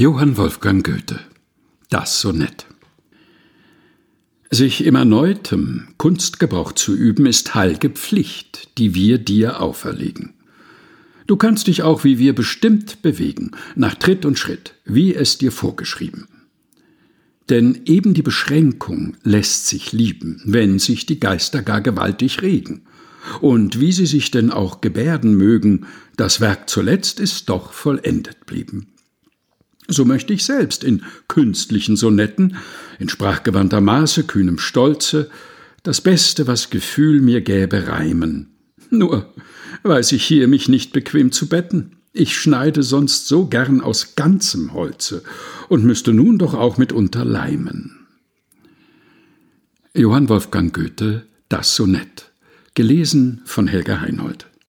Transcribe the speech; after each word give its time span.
Johann 0.00 0.38
Wolfgang 0.38 0.82
Goethe 0.82 1.20
Das 1.90 2.22
Sonett 2.22 2.64
Sich 4.50 4.86
im 4.86 4.94
erneutem 4.94 5.88
Kunstgebrauch 5.98 6.72
zu 6.72 6.96
üben, 6.96 7.26
ist 7.26 7.54
heilge 7.54 7.90
Pflicht, 7.90 8.78
die 8.78 8.94
wir 8.94 9.18
dir 9.18 9.60
auferlegen. 9.60 10.32
Du 11.26 11.36
kannst 11.36 11.66
dich 11.66 11.82
auch 11.82 12.02
wie 12.02 12.18
wir 12.18 12.34
bestimmt 12.34 13.02
bewegen, 13.02 13.50
nach 13.76 13.94
Tritt 13.94 14.24
und 14.24 14.38
Schritt, 14.38 14.72
wie 14.86 15.14
es 15.14 15.36
dir 15.36 15.52
vorgeschrieben. 15.52 16.28
Denn 17.50 17.82
eben 17.84 18.14
die 18.14 18.22
Beschränkung 18.22 19.18
lässt 19.22 19.66
sich 19.66 19.92
lieben, 19.92 20.40
wenn 20.46 20.78
sich 20.78 21.04
die 21.04 21.20
Geister 21.20 21.60
gar 21.60 21.82
gewaltig 21.82 22.40
regen. 22.40 22.86
Und 23.42 23.80
wie 23.80 23.92
sie 23.92 24.06
sich 24.06 24.30
denn 24.30 24.50
auch 24.50 24.80
gebärden 24.80 25.34
mögen, 25.34 25.84
das 26.16 26.40
Werk 26.40 26.70
zuletzt 26.70 27.20
ist 27.20 27.50
doch 27.50 27.74
vollendet 27.74 28.46
blieben. 28.46 28.89
So 29.92 30.04
möchte 30.04 30.32
ich 30.32 30.44
selbst 30.44 30.84
in 30.84 31.02
künstlichen 31.26 31.96
Sonetten, 31.96 32.56
in 33.00 33.08
sprachgewandter 33.08 33.80
Maße, 33.80 34.22
kühnem 34.22 34.58
Stolze, 34.58 35.28
das 35.82 36.00
Beste, 36.00 36.46
was 36.46 36.70
Gefühl 36.70 37.20
mir 37.20 37.40
gäbe, 37.40 37.88
reimen. 37.88 38.54
Nur 38.90 39.34
weiß 39.82 40.12
ich 40.12 40.24
hier 40.24 40.46
mich 40.46 40.68
nicht 40.68 40.92
bequem 40.92 41.32
zu 41.32 41.48
betten. 41.48 41.96
Ich 42.12 42.36
schneide 42.36 42.84
sonst 42.84 43.26
so 43.26 43.46
gern 43.46 43.80
aus 43.80 44.14
ganzem 44.14 44.74
Holze 44.74 45.24
und 45.68 45.84
müsste 45.84 46.12
nun 46.12 46.38
doch 46.38 46.54
auch 46.54 46.78
mitunter 46.78 47.24
leimen. 47.24 48.06
Johann 49.92 50.28
Wolfgang 50.28 50.72
Goethe 50.72 51.26
Das 51.48 51.74
Sonett 51.74 52.30
gelesen 52.74 53.42
von 53.44 53.66
Helga 53.66 54.00
Heinold 54.00 54.50